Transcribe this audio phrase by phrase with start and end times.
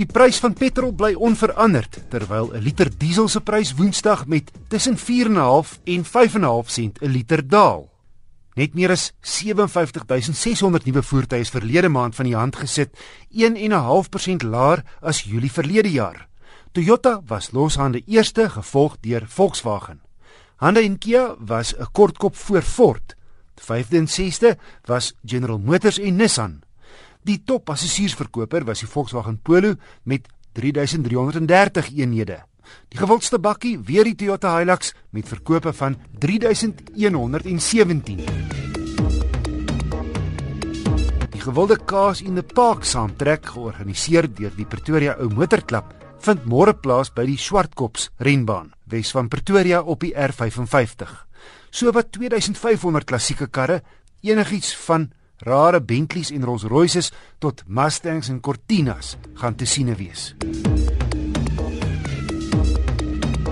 [0.00, 4.96] Die prys van petrol bly onveranderd terwyl 'n liter diesel se prys Woensdag met tussen
[4.96, 7.90] 4.5 en 5.5 sent 'n liter daal.
[8.54, 12.96] Net meer as 57600 nuwe voertuie is verlede maand van die hand gesit,
[13.30, 16.28] 1.5% laer as Julie verlede jaar.
[16.72, 20.00] Toyota was loshande eerste, gevolg deur Volkswagen.
[20.58, 23.16] Hyundai en Kia was 'n kortkop voor Ford.
[23.56, 26.62] Vyfde en sesde was General Motors en Nissan.
[27.22, 30.26] Die top passasiersverkoper was die Volkswagen Polo met
[30.58, 32.42] 3330 eenhede.
[32.90, 38.16] Die gewildste bakkie weer die Toyota Hilux met verkope van 3117.
[41.32, 46.74] Die gewilde Cars in the Park saamtrek georganiseer deur die Pretoria Ou Motorklub vind môre
[46.74, 51.06] plaas by die Swartkops renbaan wes van Pretoria op die R55.
[51.70, 53.82] So wat 2500 klassieke karre,
[54.22, 55.10] enigiets van
[55.42, 60.32] rare Bentleys en Rolls-Royces tot Mustangs en Cortinas gaan te siene wees.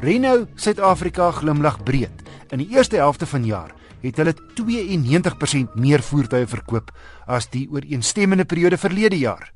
[0.00, 2.24] Renault Suid-Afrika glimlag breed.
[2.52, 6.92] In die eerste helfte van jaar het hulle 92% meer voertuie verkoop
[7.26, 9.50] as die ooreenstemmende periode verlede jaar.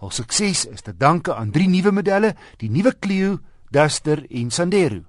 [0.00, 3.38] Hul sukses is te danke aan drie nuwe modelle, die nuwe Clio,
[3.70, 5.04] Duster en Sandero.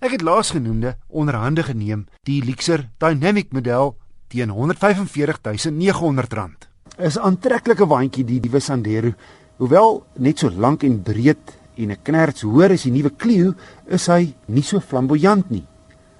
[0.00, 3.96] Ek het laasgenoemde onderhande geneem, die Lexus Dynamic model
[4.28, 6.68] teen R144900.
[6.98, 9.12] Is aantreklike waantjie die nuwe Sandero.
[9.58, 13.54] Hoewel net so lank en breed en 'n knerts hoër as die nuwe Clio,
[13.86, 15.66] is hy nie so flamboyant nie.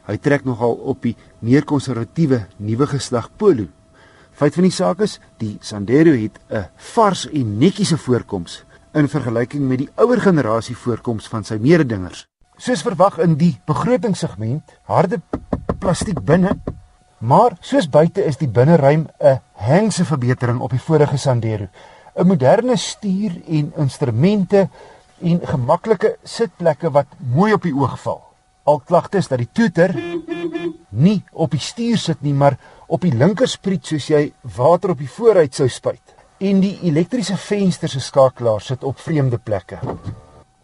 [0.07, 3.67] Hy trek nogal op die meer konservatiewe nuwe geslag Polo.
[4.33, 8.65] Feit van die saak is, die Sandero het 'n vars en netjiese voorkoms
[8.95, 12.27] in vergelyking met die ouer generasie voorkoms van sy mededingers.
[12.57, 15.21] Soos verwag in die begrotingssegment, harde
[15.79, 16.59] plastiek binne
[17.19, 21.67] Maar soos buite is die binneruim 'n hengse verbetering op die vorige Sandero.
[22.15, 24.69] 'n Moderne stuur en instrumente
[25.21, 28.23] en gemaklike sitplekke wat mooi op die oog val.
[28.63, 29.95] Al klagtes dat die toeter
[30.89, 35.11] nie op die stuur sit nie, maar op die linkerspriet soos jy water op die
[35.11, 36.15] vooruit sou spuit.
[36.39, 39.79] En die elektriese vensters se skakelaar sit op vreemde plekke.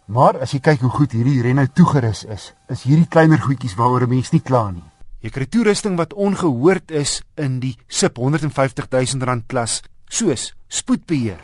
[0.05, 4.03] Maar as jy kyk hoe goed hierdie Renault toegerus is, is hierdie kleiner goedjies waaroor
[4.03, 4.94] 'n mens nie kla nie.
[5.25, 11.39] Jy kry toerusting wat ongehoord is in die sub 150 000 rand klas, soos spoedbeheer,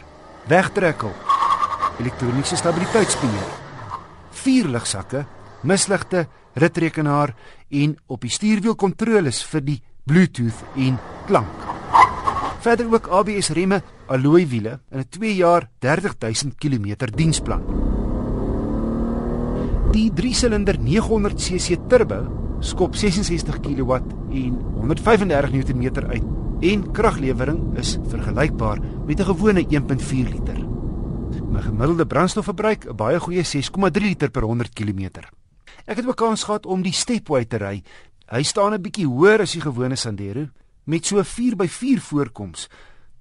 [0.50, 1.14] wegtrekkel,
[2.02, 3.54] elektroniese stabiliteitsbeheer,
[4.42, 5.22] vier ligsakke,
[5.64, 6.26] misligte,
[6.60, 7.32] ritrekenaar
[7.72, 11.64] en op die stuurwiel kontroles vir die Bluetooth en klank.
[12.60, 13.80] Verder ook ABS remme,
[14.12, 17.64] alloy wiele en 'n 2 jaar 30000 km diensplan.
[19.92, 23.92] Die 3-silinder 900cc turbo skop 66 kW
[24.30, 26.24] en 135 Nm uit
[26.60, 30.58] en kraglewering is vergelykbaar met 'n gewone 1.4 liter.
[31.48, 35.24] My gemiddelde brandstofverbruik 'n baie goeie 6,3 liter per 100 km.
[35.86, 37.82] Ek het ook kans gehad om die Stepway te ry.
[38.28, 40.48] Hy staan 'n bietjie hoër as die gewone Sandero
[40.84, 42.68] met so 4x4 voorkoms,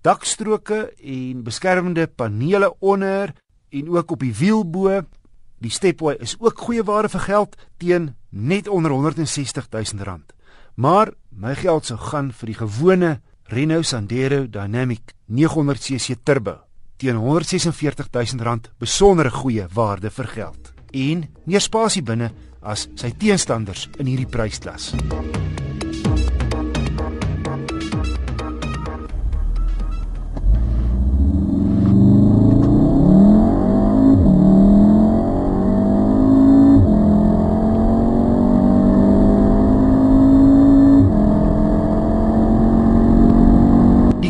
[0.01, 3.33] dakstroke en beskermende panele onder
[3.69, 5.01] en ook op die wiel bo.
[5.59, 10.33] Die Stepway is ook goeie ware vir geld teen net onder 160 000 rand.
[10.75, 13.19] Maar my geld sou gaan vir die gewone
[13.49, 16.59] Renault Sandero Dynamic 900cc turbo
[16.99, 22.31] teen 146 000 rand besondere goeie waarde vir geld en meer spasie binne
[22.61, 24.91] as sy teenstanders in hierdie prysklas.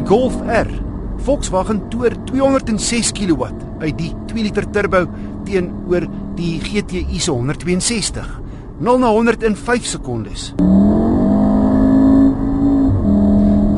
[0.09, 0.66] Golf R.
[1.22, 3.46] Volkswagen toer 206 kW
[3.84, 5.03] uit die 2 liter turbo
[5.46, 8.31] teenoor die GTI se 162.
[8.81, 10.47] 0 na 100 in 5 sekondes.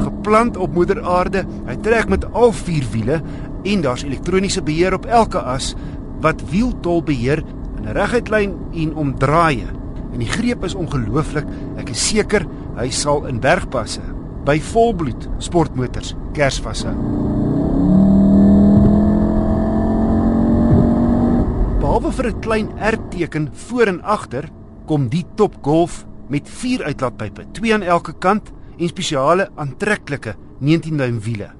[0.06, 3.19] Geplant op moeder aarde, hy trek met al vier wiele
[3.68, 5.74] en daar's elektroniese beheer op elke as
[6.24, 7.44] wat wieltol beheer
[7.75, 9.68] in 'n reguit lyn en omdraaie.
[10.13, 11.45] En die greep is ongelooflik.
[11.75, 12.48] Ek is seker
[12.80, 16.92] hy sal in bergpasse by volbloed sportmotors Kersvasse.
[21.82, 24.50] Behalwe vir 'n klein R-teken voor en agter,
[24.86, 31.20] kom die Top Golf met vier uitlaatpype, twee aan elke kant en spesiale aantreklike 19-duim
[31.20, 31.52] wiele.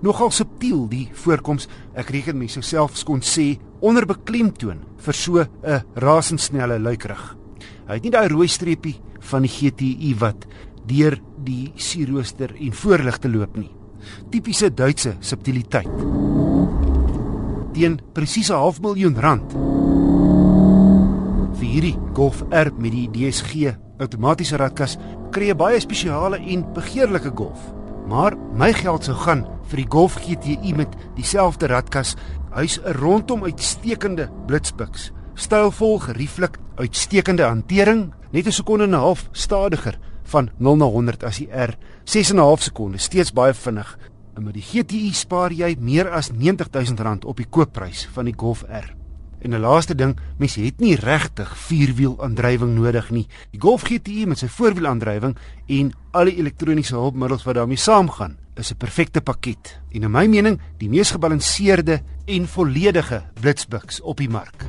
[0.00, 5.82] Nogal subtiel die voorkoms, ek reken mense self kon sê onder beklemtoon vir so 'n
[5.94, 7.36] rasendsnelle luikrig.
[7.86, 10.46] Hy het nie daai rooi streepie van die GTI wat
[10.86, 13.70] deur die sierrooster en voorligte loop nie.
[14.30, 15.88] Tipiese Duitse subtiliteit.
[17.74, 19.52] teen presies 'n half miljoen rand.
[21.58, 24.96] Vir hierdie Golf R met die DSG outomatiese radkas
[25.30, 27.72] kry jy baie spesiale en begeerlike golf.
[28.08, 32.16] Maar my geld sou gaan vir die Golf GTI met dieselfde radkas.
[32.54, 35.12] Hy's 'n rondom uitstekende blitspiks.
[35.34, 41.24] Stylvol, gerieflik, uitstekende hantering, net 'n sekonde en 'n half stadiger van 0 na 100
[41.24, 43.98] as die R, 6 en 'n half sekondes, steeds baie vinnig.
[44.34, 48.62] En met die GTI spaar jy meer as R90000 op die koopprys van die Golf
[48.62, 48.94] R.
[49.44, 53.26] En 'n laaste ding, mense het nie regtig vierwielaandrywing nodig nie.
[53.50, 55.36] Die Golf GTI met sy voorwielaandrywing
[55.66, 59.80] en al die elektroniese hulpmiddels wat daarmee saamgaan, is 'n perfekte pakket.
[59.90, 64.64] En in my mening, die mees gebalanseerde en volledige blitsbuks op die mark.